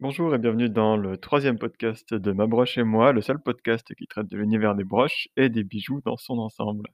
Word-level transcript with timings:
Bonjour 0.00 0.34
et 0.34 0.38
bienvenue 0.38 0.70
dans 0.70 0.96
le 0.96 1.18
troisième 1.18 1.58
podcast 1.58 2.14
de 2.14 2.32
Ma 2.32 2.46
broche 2.46 2.78
et 2.78 2.84
moi, 2.84 3.12
le 3.12 3.20
seul 3.20 3.38
podcast 3.38 3.94
qui 3.94 4.06
traite 4.06 4.28
de 4.28 4.38
l'univers 4.38 4.74
des 4.74 4.82
broches 4.82 5.28
et 5.36 5.50
des 5.50 5.62
bijoux 5.62 6.00
dans 6.06 6.16
son 6.16 6.38
ensemble. 6.38 6.88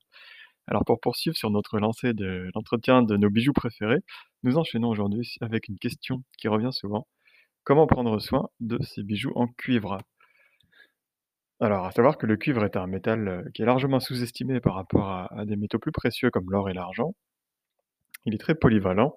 Alors 0.66 0.84
pour 0.84 0.98
poursuivre 0.98 1.37
sur 1.37 1.50
notre 1.50 1.79
lancée 1.79 2.14
de 2.14 2.50
l'entretien 2.53 3.03
de 3.03 3.16
nos 3.16 3.30
bijoux 3.30 3.53
préférés, 3.53 4.00
nous 4.42 4.58
enchaînons 4.58 4.88
aujourd'hui 4.88 5.37
avec 5.40 5.69
une 5.69 5.79
question 5.79 6.24
qui 6.37 6.48
revient 6.48 6.72
souvent. 6.72 7.06
Comment 7.62 7.87
prendre 7.87 8.19
soin 8.19 8.48
de 8.59 8.82
ces 8.82 9.05
bijoux 9.05 9.30
en 9.36 9.46
cuivre? 9.46 9.98
Alors 11.61 11.84
à 11.84 11.93
savoir 11.93 12.18
que 12.18 12.27
le 12.27 12.36
cuivre 12.36 12.64
est 12.64 12.77
un 12.77 12.88
métal 12.88 13.29
euh, 13.29 13.43
qui 13.54 13.62
est 13.62 13.66
largement 13.66 14.00
sous-estimé 14.00 14.59
par 14.59 14.75
rapport 14.75 15.09
à, 15.09 15.45
des 15.45 15.54
métaux 15.54 15.79
plus 15.79 15.93
précieux 15.93 16.30
comme 16.32 16.50
l'or 16.50 16.70
et 16.70 16.75
l'argent. 16.75 17.14
Il 18.25 18.34
est 18.34 18.38
très 18.38 18.57
polyvalent 18.57 19.16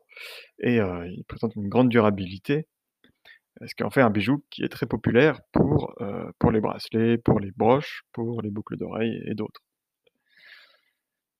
et 0.60 0.80
euh, 0.80 1.08
il 1.08 1.24
présente 1.24 1.56
une 1.56 1.70
grande 1.70 1.90
durabilité 1.90 2.68
ce 3.66 3.76
qui 3.76 3.84
en 3.84 3.89
fait 3.89 4.02
un 4.02 4.10
bijou 4.10 4.43
qui 4.50 4.64
est 4.64 4.70
très 4.70 4.86
populaire 4.86 5.42
pour, 5.52 5.93
heu, 6.02 6.32
pour 6.39 6.52
les 6.52 6.61
bracelets, 6.61 7.18
pour 7.18 7.39
les 7.39 7.52
broches, 7.52 8.04
pour 8.14 8.42
les 8.42 8.50
boucles 8.50 8.78
d'oreilles 8.78 9.21
et 9.25 9.36
d'autres? 9.36 9.61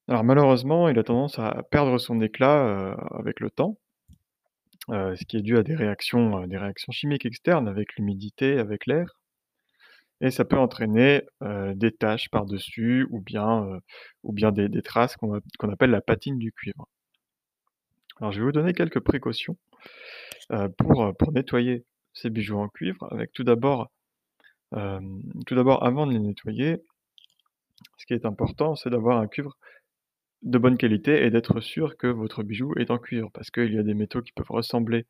Alors 0.08 0.24
malheureusement, 0.24 0.90
il 0.90 1.00
a 1.00 1.04
tendance 1.04 1.40
à 1.40 1.64
perdre 1.72 1.98
son 1.98 2.20
éclat, 2.22 2.66
heu, 2.66 2.96
avec 3.18 3.40
le 3.40 3.50
temps, 3.50 3.78
heu, 4.92 5.16
ce 5.16 5.26
qui 5.26 5.38
est 5.38 5.42
dû 5.42 5.58
à 5.58 5.64
des 5.64 5.74
réactions, 5.74 6.46
des 6.46 6.58
réactions 6.58 6.92
chimiques 6.92 7.26
externes 7.26 7.68
avec 7.68 7.96
l'humidité, 7.96 8.60
avec 8.60 8.86
l'air 8.86 9.20
et 10.22 10.32
ça 10.32 10.46
peut 10.46 10.58
entraîner, 10.58 11.24
des 11.76 11.92
taches 11.92 12.30
par-dessus 12.30 13.08
ou 13.10 13.22
bien, 13.22 13.80
ou 14.24 14.34
bien 14.34 14.52
des 14.52 14.82
traces 14.82 15.16
qu'on 15.18 15.70
appelle 15.72 15.92
la 15.92 16.02
patine 16.02 16.38
du 16.38 16.52
cuivre. 16.52 16.88
Alors 18.20 18.32
je 18.34 18.40
vais 18.40 18.46
vous 18.46 18.52
donner 18.52 18.74
quelques 18.74 19.00
précautions, 19.00 19.58
pour, 20.78 21.16
pour 21.18 21.32
nettoyer 21.32 21.86
ces 22.22 22.30
bijoux 22.30 22.58
en 22.58 22.68
cuivre 22.70 23.08
avec 23.12 23.32
tout 23.34 23.44
d'abord, 23.44 23.90
tout 24.72 25.56
d'abord 25.56 25.84
avant 25.84 26.06
de 26.06 26.14
les 26.14 26.20
nettoyer, 26.20 26.78
ce 27.98 28.06
qui 28.06 28.14
est 28.14 28.26
important, 28.26 28.76
c'est 28.76 28.90
d'avoir 28.90 29.20
un 29.20 29.28
cuivre 29.28 29.58
de 30.42 30.58
bonne 30.58 30.78
qualité 30.78 31.26
et 31.26 31.32
d'être 31.32 31.60
sûr 31.60 31.98
que 31.98 32.08
votre 32.08 32.44
bijou 32.44 32.74
est 32.78 32.92
en 32.92 32.98
cuivre. 32.98 33.30
Parce 33.34 33.52
qu'il 33.52 33.74
y 33.74 33.78
a 33.78 33.84
des 33.84 33.94
métaux 33.94 34.22
qui 34.22 34.32
peuvent 34.32 34.52
ressembler 34.52 35.06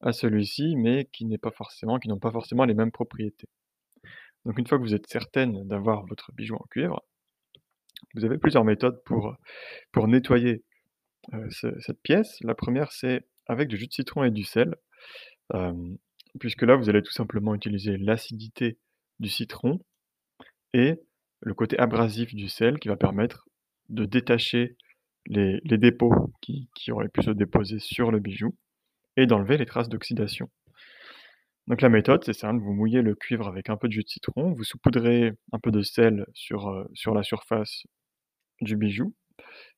à 0.00 0.12
celui-ci, 0.12 0.76
mais 0.76 1.08
qui 1.12 1.24
n'est 1.24 1.38
pas 1.38 1.50
forcément 1.50 1.98
qui 1.98 2.08
n'ont 2.08 2.18
pas 2.18 2.32
forcément 2.32 2.64
les 2.64 2.74
mêmes 2.74 2.92
propriétés. 2.92 3.48
Donc 4.44 4.58
une 4.58 4.66
fois 4.66 4.78
que 4.78 4.82
vous 4.82 4.94
êtes 4.94 5.06
certaine 5.06 5.66
d'avoir 5.68 6.04
votre 6.06 6.32
bijou 6.32 6.56
en 6.56 6.66
cuivre, 6.70 7.02
vous 8.14 8.24
avez 8.24 8.38
plusieurs 8.38 8.64
méthodes 8.64 9.00
pour, 9.04 9.36
pour 9.92 10.08
nettoyer, 10.08 10.64
cette 11.50 12.02
pièce. 12.02 12.38
La 12.40 12.56
première, 12.56 12.90
c'est 12.90 13.24
avec 13.46 13.68
du 13.68 13.76
jus 13.76 13.86
de 13.86 13.92
citron 13.92 14.24
et 14.24 14.32
du 14.32 14.42
sel, 14.42 14.74
puisque 16.40 16.62
là, 16.62 16.76
vous 16.76 16.88
allez 16.88 17.02
tout 17.02 17.12
simplement 17.12 17.54
utiliser 17.54 17.96
l'acidité 17.96 18.78
du 19.20 19.28
citron 19.28 19.80
et 20.74 21.00
le 21.40 21.54
côté 21.54 21.78
abrasif 21.78 22.34
du 22.34 22.48
sel 22.48 22.78
qui 22.78 22.88
va 22.88 22.96
permettre 22.96 23.46
de 23.88 24.04
détacher 24.04 24.76
les 25.26 25.60
dépôts 25.64 26.32
qui 26.40 26.68
auraient 26.90 27.08
pu 27.08 27.22
se 27.22 27.30
déposer 27.30 27.78
sur 27.78 28.10
le 28.10 28.18
bijou 28.20 28.56
et 29.16 29.26
d'enlever 29.26 29.58
les 29.58 29.66
traces 29.66 29.88
d'oxydation. 29.88 30.50
Donc 31.68 31.80
la 31.80 31.88
méthode, 31.88 32.24
c'est 32.24 32.32
simple, 32.32 32.62
vous 32.62 32.72
mouillez 32.72 33.02
le 33.02 33.14
cuivre 33.14 33.46
avec 33.46 33.68
un 33.70 33.76
peu 33.76 33.88
de 33.88 33.92
jus 33.92 34.02
de 34.02 34.08
citron, 34.08 34.52
vous 34.52 34.64
saupoudrez 34.64 35.32
un 35.52 35.58
peu 35.58 35.70
de 35.70 35.82
sel 35.82 36.26
sur, 36.34 36.68
heu, 36.68 36.88
sur 36.94 37.14
la 37.14 37.22
surface 37.22 37.84
du 38.60 38.76
bijou 38.76 39.14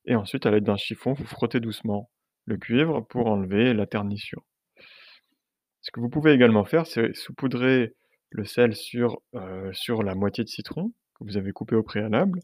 et 0.07 0.17
ensuite 0.17 0.47
à 0.47 0.51
l'aide 0.51 0.65
d'un 0.65 0.77
chiffon, 0.77 1.15
vous 1.15 1.27
frottez 1.27 1.61
doucement 1.61 2.11
le 2.47 2.59
cuivre 2.59 3.03
pour 3.03 3.27
enlever 3.29 3.75
la 3.75 3.87
ternissure. 3.87 4.45
Ce 5.85 5.91
que 5.91 6.01
vous 6.01 6.09
pouvez 6.09 6.33
également 6.33 6.65
faire, 6.65 6.87
c'est 6.87 7.15
saupoudrer 7.15 7.95
le 8.31 8.47
sel 8.47 8.75
sur, 8.75 9.21
heu, 9.35 9.71
sur 9.75 10.03
la 10.03 10.15
moitié 10.15 10.43
de 10.43 10.49
citron 10.49 10.95
que 11.15 11.25
vous 11.25 11.37
avez 11.37 11.53
coupé 11.53 11.77
au 11.77 11.83
préalable 11.83 12.41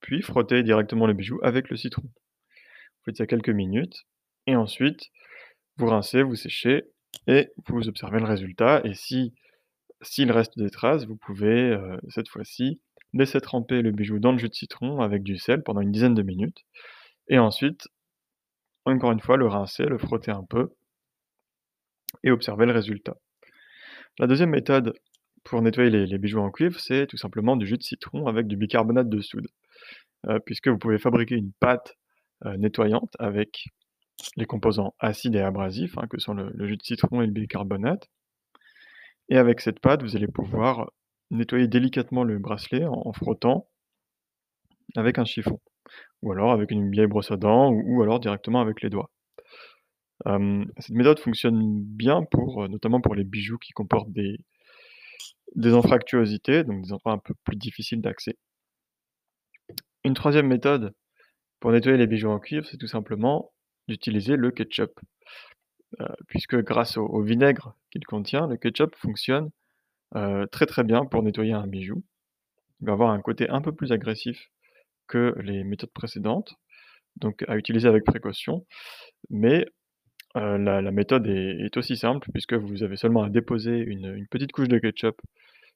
puis 0.00 0.20
frotter 0.20 0.62
directement 0.62 1.06
le 1.06 1.14
bijou 1.14 1.40
avec 1.42 1.70
le 1.70 1.76
citron. 1.78 2.02
Vous 2.02 3.04
faites 3.06 3.16
ça 3.16 3.26
quelques 3.26 3.48
minutes 3.48 4.04
et 4.46 4.56
ensuite 4.56 5.06
vous 5.78 5.86
rincez, 5.86 6.22
vous 6.22 6.36
séchez 6.36 6.84
et 7.26 7.48
vous 7.66 7.88
observez 7.88 8.18
le 8.20 8.26
résultat 8.26 8.82
et 8.84 8.92
si 8.92 9.32
s'il 10.02 10.30
reste 10.30 10.58
des 10.58 10.68
traces, 10.68 11.06
vous 11.06 11.16
pouvez, 11.16 11.70
heu, 11.70 11.98
cette 12.10 12.28
fois-ci, 12.28 12.78
laisser 13.14 13.40
tremper 13.40 13.80
le 13.80 13.90
bijou 13.90 14.18
dans 14.18 14.32
le 14.32 14.38
jus 14.38 14.50
de 14.50 14.54
citron 14.54 15.00
avec 15.00 15.22
du 15.22 15.38
sel 15.38 15.62
pendant 15.62 15.80
une 15.80 15.92
dizaine 15.92 16.14
de 16.14 16.22
minutes 16.22 16.66
et 17.28 17.38
ensuite, 17.38 17.88
encore 18.84 19.12
une 19.12 19.20
fois, 19.20 19.38
le 19.38 19.46
rincer, 19.46 19.86
le 19.86 19.96
frotter 19.96 20.30
un 20.30 20.44
peu 20.44 20.74
et 22.24 22.30
observer 22.30 22.66
le 22.66 22.72
résultat. 22.72 23.16
La 24.18 24.26
deuxième 24.26 24.50
méthode 24.50 24.94
pour 25.44 25.62
nettoyer 25.62 25.90
les 25.90 26.18
bijoux 26.18 26.40
en 26.40 26.50
cuivre, 26.50 26.80
c'est 26.80 27.06
tout 27.06 27.16
simplement 27.16 27.56
du 27.56 27.66
jus 27.66 27.78
de 27.78 27.82
citron 27.82 28.26
avec 28.26 28.46
du 28.46 28.56
bicarbonate 28.56 29.08
de 29.08 29.20
soude. 29.20 29.48
Heu, 30.28 30.40
puisque 30.44 30.68
vous 30.68 30.78
pouvez 30.78 30.98
fabriquer 30.98 31.36
une 31.36 31.52
pâte, 31.60 31.96
heu, 32.44 32.56
nettoyante 32.56 33.14
avec 33.18 33.66
les 34.36 34.46
composants 34.46 34.94
acides 34.98 35.36
et 35.36 35.40
abrasifs, 35.40 35.98
hein, 35.98 36.06
que 36.08 36.18
sont 36.18 36.34
le 36.34 36.66
jus 36.66 36.76
de 36.76 36.82
citron 36.82 37.22
et 37.22 37.26
le 37.26 37.32
bicarbonate 37.32 38.08
et 39.28 39.36
avec 39.38 39.60
cette 39.60 39.78
pâte, 39.80 40.02
vous 40.02 40.16
allez 40.16 40.26
pouvoir 40.26 40.90
nettoyer 41.30 41.68
délicatement 41.68 42.24
le 42.24 42.38
bracelet 42.38 42.84
en 42.86 43.12
frottant 43.12 43.68
avec 44.96 45.18
un 45.18 45.24
chiffon 45.24 45.60
ou 46.22 46.32
alors 46.32 46.52
avec 46.52 46.70
une 46.70 46.90
vieille 46.90 47.06
brosse 47.06 47.30
à 47.30 47.36
dents 47.36 47.70
ou 47.72 48.02
alors 48.02 48.20
directement 48.20 48.60
avec 48.60 48.82
les 48.82 48.90
doigts. 48.90 49.10
Cette 50.24 50.90
méthode 50.90 51.18
fonctionne 51.20 51.82
bien 51.82 52.22
pour, 52.30 52.68
notamment 52.68 53.00
pour 53.00 53.14
les 53.14 53.24
bijoux 53.24 53.58
qui 53.58 53.72
comportent 53.72 54.12
des 54.12 54.38
des 55.54 55.70
donc 55.70 56.82
des 56.82 56.92
endroits 56.92 57.12
un 57.12 57.18
peu 57.18 57.34
plus 57.44 57.56
difficiles 57.56 58.00
d'accès. 58.00 58.36
Une 60.04 60.14
troisième 60.14 60.46
méthode 60.46 60.94
pour 61.60 61.72
nettoyer 61.72 61.98
les 61.98 62.06
bijoux 62.06 62.28
en 62.28 62.38
cuivre, 62.38 62.66
c'est 62.66 62.76
tout 62.76 62.86
simplement 62.86 63.52
d'utiliser 63.88 64.36
le 64.36 64.50
ketchup. 64.50 64.98
Puisque 66.28 66.56
grâce 66.62 66.96
au 66.96 67.06
au 67.06 67.22
vinaigre 67.22 67.74
qu'il 67.90 68.04
contient, 68.04 68.46
le 68.46 68.56
ketchup 68.56 68.94
fonctionne, 68.96 69.50
très, 70.50 70.66
très 70.66 70.84
bien 70.84 71.04
pour 71.04 71.22
nettoyer 71.22 71.52
un 71.52 71.66
bijou. 71.66 72.04
Il 72.80 72.86
va 72.86 72.92
avoir 72.92 73.10
un 73.10 73.20
côté 73.20 73.48
un 73.48 73.60
peu 73.62 73.72
plus 73.72 73.92
agressif 73.92 74.50
que 75.06 75.34
les 75.40 75.64
méthodes 75.64 75.92
précédentes, 75.92 76.54
donc 77.16 77.44
à 77.48 77.56
utiliser 77.56 77.88
avec 77.88 78.04
précaution. 78.04 78.66
Mais, 79.30 79.66
heu, 80.36 80.58
la 80.58 80.90
méthode 80.90 81.26
est 81.26 81.76
aussi 81.76 81.96
simple 81.96 82.28
puisque 82.32 82.54
vous 82.54 82.82
avez 82.82 82.96
seulement 82.96 83.22
à 83.22 83.30
déposer 83.30 83.78
une, 83.78 84.26
petite 84.30 84.52
couche 84.52 84.68
de 84.68 84.78
ketchup 84.78 85.20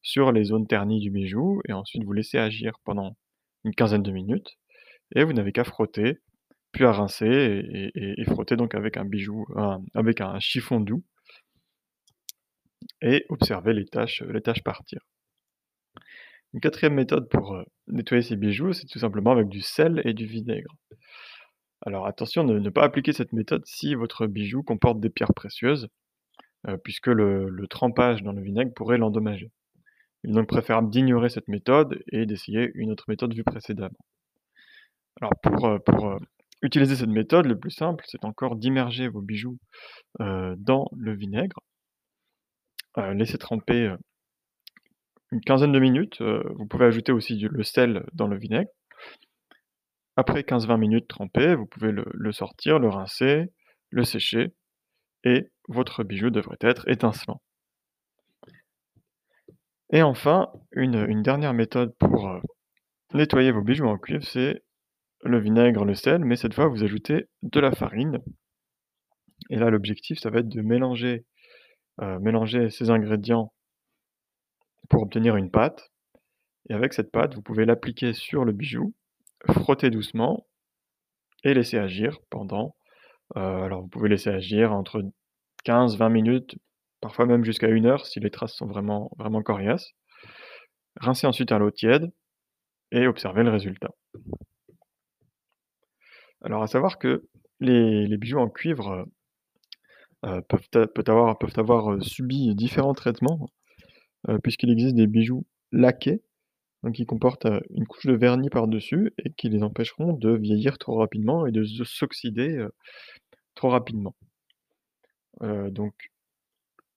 sur 0.03 0.33
les 0.33 0.45
zones 0.45 0.67
ternies 0.67 1.01
du 1.01 1.11
bijou 1.11 1.61
et 1.69 1.73
ensuite 1.73 2.05
vous 2.05 2.13
laissez 2.13 2.39
agir 2.39 2.75
pendant 2.85 3.17
une 3.65 3.75
quinzaine 3.75 4.03
de 4.03 4.13
minutes 4.13 4.59
et 5.15 5.25
vous 5.25 5.33
n'avez 5.33 5.53
qu'à 5.53 5.65
frotter, 5.65 6.19
puis 6.73 6.85
à 6.85 6.93
rincer 6.93 7.65
et 7.95 8.25
frotter 8.25 8.57
donc 8.57 8.75
avec 8.75 8.97
un 8.97 9.05
bijou 9.05 9.47
avec 9.95 10.21
un 10.21 10.39
chiffon 10.41 10.81
doux 10.81 11.05
et 13.03 13.25
observer 13.29 13.73
les 13.75 13.87
taches, 13.87 14.23
les 14.23 14.41
taches 14.41 14.63
partir. 14.63 15.01
Une 16.53 16.61
quatrième 16.61 16.95
méthode 16.95 17.29
pour, 17.29 17.55
heu, 17.55 17.65
nettoyer 17.87 18.23
ces 18.23 18.37
bijoux, 18.37 18.73
c'est 18.73 18.87
tout 18.87 18.99
simplement 18.99 19.31
avec 19.31 19.49
du 19.49 19.61
sel 19.61 20.03
et 20.05 20.15
du 20.15 20.27
vinaigre. 20.27 20.75
Alors 21.83 22.07
attention, 22.07 22.43
ne 22.43 22.59
ne 22.59 22.71
pas 22.71 22.85
appliquer 22.85 23.13
cette 23.13 23.35
méthode 23.35 23.67
si 23.67 23.95
votre 23.95 24.27
bijou 24.27 24.63
comporte 24.63 24.99
des 24.99 25.11
pierres 25.11 25.35
précieuses, 25.35 25.89
heu, 26.69 26.79
puisque 26.79 27.09
le 27.09 27.67
trempage 27.69 28.23
dans 28.23 28.33
le 28.33 28.43
vinaigre 28.43 28.75
pourrait 28.75 28.99
l'endommager. 28.99 29.51
Il 30.25 30.31
est 30.31 30.35
donc 30.35 30.49
préférable 30.49 30.91
d'ignorer 30.91 31.31
cette 31.31 31.49
méthode 31.49 32.03
et 32.13 32.27
d'essayer 32.27 32.71
une 32.75 32.93
autre 32.93 33.07
méthode 33.09 33.35
vue 33.35 33.45
précédemment. 33.45 33.99
Alors 35.23 35.33
pour, 35.43 35.83
pour, 35.85 36.09
heu, 36.11 36.19
utiliser 36.63 36.95
cette 36.97 37.09
méthode, 37.09 37.47
le 37.47 37.59
plus 37.59 37.71
simple, 37.71 38.05
c'est 38.07 38.25
encore 38.25 38.57
d'immerger 38.57 39.09
vos 39.09 39.23
bijoux, 39.23 39.59
dans 40.19 40.89
le 40.97 41.15
vinaigre. 41.15 41.61
Heu, 42.97 43.15
laisser 43.15 43.37
tremper, 43.37 43.97
une 45.33 45.41
quinzaine 45.41 45.73
de 45.73 45.81
minutes, 45.81 46.23
vous 46.23 46.67
pouvez 46.67 46.85
ajouter 46.85 47.11
aussi 47.11 47.37
le 47.37 47.65
sel 47.65 48.07
dans 48.13 48.29
le 48.29 48.39
vinaigre. 48.39 48.71
Après 50.21 50.43
15-20 50.43 50.79
minutes 50.79 51.09
trempé, 51.09 51.55
vous 51.55 51.65
pouvez 51.65 51.93
le 51.93 52.33
sortir, 52.33 52.79
le 52.79 52.91
rincer, 52.91 53.51
le 53.89 54.05
sécher 54.05 54.53
et 55.25 55.47
votre 55.67 56.05
bijou 56.05 56.29
devrait 56.29 56.59
être 56.61 56.87
étincelant. 56.91 57.41
Et 59.91 60.03
enfin, 60.03 60.53
une, 60.73 61.23
dernière 61.23 61.55
méthode 61.55 61.97
pour, 61.97 62.29
heu, 62.29 62.43
nettoyer 63.15 63.51
vos 63.51 63.63
bijoux 63.63 63.87
en 63.87 63.97
cuivre, 63.97 64.23
c'est 64.23 64.63
le 65.25 65.41
vinaigre, 65.41 65.87
le 65.87 65.95
sel, 65.95 66.23
mais 66.23 66.37
cette 66.37 66.53
fois 66.53 66.69
vous 66.69 66.85
ajoutez 66.85 67.25
de 67.43 67.61
la 67.61 67.73
farine. 67.73 68.19
Et 69.49 69.57
là 69.57 69.71
l'objectif 69.71 70.19
ça 70.19 70.29
va 70.29 70.41
être 70.41 70.51
de 70.51 70.61
mélanger, 70.61 71.25
mélanger 71.99 72.69
ces 72.69 72.91
ingrédients 72.91 73.55
pour 74.91 75.01
obtenir 75.01 75.37
une 75.37 75.51
pâte 75.51 75.91
et 76.69 76.75
avec 76.75 76.93
cette 76.93 77.11
pâte, 77.11 77.35
vous 77.35 77.43
pouvez 77.43 77.65
l'appliquer 77.65 78.13
sur 78.13 78.45
le 78.45 78.53
bijou, 78.53 78.95
frotter 79.49 79.91
doucement 79.91 80.47
et 81.45 81.55
laisser 81.55 81.79
agir 81.79 82.19
pendant, 82.31 82.77
heu, 83.37 83.41
alors 83.41 83.83
vous 83.83 83.89
pouvez 83.89 84.09
laisser 84.09 84.31
agir 84.31 84.73
entre 84.73 85.03
15-20 85.65 86.11
minutes 86.11 86.57
parfois 87.01 87.27
même 87.27 87.45
jusqu'à 87.45 87.69
1 87.69 87.87
heure 87.87 88.07
si 88.07 88.21
les 88.21 88.31
traces 88.31 88.55
sont 88.55 88.67
vraiment 88.67 89.11
vraiment 89.19 89.43
coriaces. 89.43 89.93
Rincez 90.97 91.27
ensuite 91.27 91.53
à 91.53 91.59
l'eau 91.59 91.71
tiède 91.71 92.11
et 92.93 93.07
observez 93.07 93.43
le 93.45 93.51
résultat. 93.51 93.95
Alors 96.43 96.63
à 96.63 96.67
savoir 96.67 96.99
que 96.99 97.29
les 97.61 98.17
bijoux 98.17 98.39
en 98.39 98.49
cuivre, 98.49 98.91
heu 98.93 99.05
heu, 100.25 100.43
peuvent 100.43 101.05
avoir 101.59 102.03
subi 102.03 102.55
différents 102.55 102.95
traitements, 102.95 103.49
puisqu'il 104.43 104.71
existe 104.71 104.97
des 104.97 105.07
bijoux 105.07 105.47
laqués, 105.73 106.23
qui 106.95 107.05
comportent, 107.05 107.47
une 107.71 107.87
couche 107.87 108.07
de 108.07 108.15
vernis 108.15 108.49
par-dessus 108.49 109.13
et 109.25 109.31
qui 109.31 109.49
les 109.49 109.63
empêcheront 109.63 110.15
de 110.15 110.31
vieillir 110.37 110.79
trop 110.79 110.97
rapidement 110.97 111.47
et 111.47 111.53
de 111.53 111.63
s'oxyder, 111.85 112.67
trop 113.55 113.69
rapidement. 113.69 114.15
Donc 115.43 115.95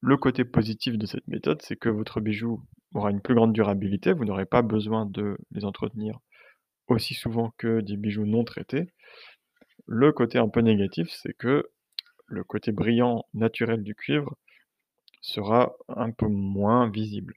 le 0.01 0.17
côté 0.17 0.45
positif 0.45 0.97
de 0.97 1.05
cette 1.05 1.27
méthode, 1.27 1.61
c'est 1.61 1.75
que 1.75 1.89
votre 1.89 2.21
bijou 2.21 2.61
aura 2.93 3.11
une 3.11 3.21
plus 3.21 3.35
grande 3.35 3.53
durabilité, 3.53 4.13
vous 4.13 4.25
n'aurez 4.25 4.45
pas 4.45 4.61
besoin 4.61 5.05
de 5.05 5.37
les 5.51 5.65
entretenir 5.65 6.19
aussi 6.87 7.13
souvent 7.13 7.53
que 7.57 7.81
des 7.81 7.97
bijoux 7.97 8.25
non 8.25 8.43
traités. 8.43 8.87
Le 9.85 10.11
côté 10.11 10.37
un 10.37 10.49
peu 10.49 10.61
négatif, 10.61 11.09
c'est 11.09 11.33
que 11.33 11.69
le 12.27 12.43
côté 12.43 12.71
brillant 12.71 13.25
naturel 13.33 13.83
du 13.83 13.95
cuivre 13.95 14.37
sera 15.21 15.73
un 15.87 16.11
peu 16.11 16.27
moins 16.27 16.89
visible. 16.89 17.35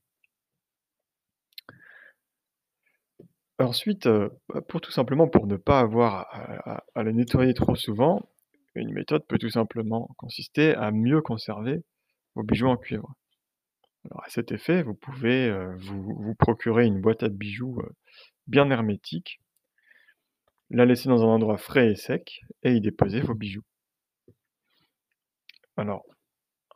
Ensuite, 3.58 4.06
bah, 4.48 4.60
pour 4.68 4.80
tout 4.80 4.90
simplement 4.92 5.28
pour 5.28 5.46
ne 5.46 5.56
pas 5.56 5.80
avoir 5.80 6.26
à 6.32 6.84
à 6.94 7.02
les 7.02 7.12
nettoyer 7.12 7.54
trop 7.54 7.74
souvent, 7.74 8.28
une 8.74 8.92
méthode 8.92 9.26
peut 9.26 9.38
tout 9.38 9.50
simplement 9.50 10.10
consister 10.18 10.74
à 10.74 10.90
mieux 10.90 11.22
conserver 11.22 11.82
vos 12.34 12.42
bijoux 12.42 12.68
en 12.68 12.76
cuivre. 12.76 13.14
Alors 14.04 14.24
à 14.24 14.28
cet 14.28 14.52
effet, 14.52 14.82
vous 14.82 14.94
pouvez, 14.94 15.50
vous 15.78 16.34
procurer 16.34 16.84
une 16.86 17.00
boîte 17.00 17.22
à 17.22 17.28
bijoux, 17.28 17.80
bien 18.46 18.70
hermétique 18.70 19.40
la 20.70 20.84
laisser 20.84 21.08
dans 21.08 21.22
un 21.22 21.28
endroit 21.28 21.58
frais 21.58 21.90
et 21.92 21.96
sec 21.96 22.42
et 22.62 22.72
y 22.72 22.80
déposer 22.80 23.20
vos 23.20 23.34
bijoux. 23.34 23.62
Alors, 25.76 26.04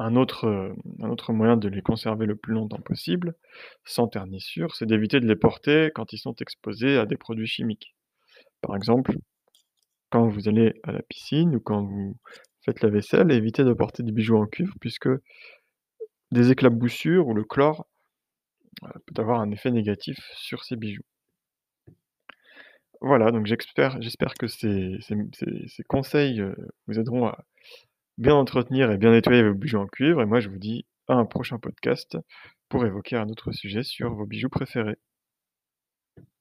un 0.01 0.17
autre, 0.17 0.47
heu, 0.49 0.75
un 1.01 1.11
autre 1.11 1.33
moyen 1.35 1.57
de 1.59 1.69
les 1.69 1.83
conserver 1.83 2.27
le 2.27 2.37
plus 2.37 2.55
longtemps 2.55 2.81
possible, 2.81 3.35
sans 3.85 4.09
ternissure, 4.09 4.75
c'est 4.77 4.87
d'éviter 4.87 5.21
de 5.21 5.29
les 5.29 5.37
porter 5.37 5.93
quand 5.95 6.13
ils 6.15 6.19
sont 6.19 6.35
exposés 6.41 6.99
à 6.99 7.07
des 7.07 7.19
produits 7.19 7.47
chimiques. 7.49 7.95
Par 8.63 8.77
exemple, 8.77 9.15
quand 10.11 10.29
vous 10.29 10.49
allez 10.49 10.75
à 10.85 10.93
la 10.93 11.03
piscine 11.03 11.57
ou 11.57 11.61
quand 11.61 11.85
vous 11.85 12.17
faites 12.65 12.83
la 12.83 12.91
vaisselle, 12.91 13.33
évitez 13.33 13.65
de 13.65 13.73
porter 13.73 14.03
des 14.05 14.13
bijoux 14.13 14.37
en 14.39 14.47
cuivre 14.47 14.75
puisque 14.81 15.09
des 16.33 16.51
éclaboussures 16.51 17.29
ou 17.29 17.35
le 17.35 17.45
chlore, 17.45 17.87
heu, 18.85 18.91
peut 19.07 19.21
avoir 19.23 19.41
un 19.41 19.51
effet 19.53 19.71
négatif 19.71 20.19
sur 20.37 20.65
ces 20.65 20.77
bijoux. 20.77 21.03
Voilà, 23.03 23.31
donc 23.31 23.47
j'espère 23.47 23.99
que 24.39 24.47
ces 24.47 24.99
ces 25.01 25.17
ces 25.69 25.83
conseils, 25.85 26.41
heu, 26.41 26.55
vous 26.87 26.99
aideront 26.99 27.27
à 27.29 27.45
bien 28.21 28.35
entretenir 28.35 28.91
et 28.93 28.99
bien 28.99 29.13
nettoyer 29.13 29.43
vos 29.43 29.55
bijoux 29.55 29.79
en 29.79 29.87
cuivre 29.87 30.23
et 30.23 30.27
moi 30.27 30.41
je 30.41 30.49
vous 30.49 30.59
dis 30.59 30.87
à 31.09 31.15
un 31.15 31.25
prochain 31.25 31.59
podcast 31.59 32.19
pour 32.69 32.87
évoquer 32.87 33.17
un 33.17 33.29
autre 33.29 33.51
sujet 33.53 33.83
sur 33.83 34.15
vos 34.15 34.27
bijoux 34.27 34.51
préférés. 34.51 34.99